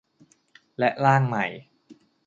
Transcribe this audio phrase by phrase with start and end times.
[0.79, 1.45] และร่างใหม่